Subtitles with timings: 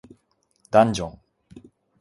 [0.71, 1.19] ダンジョン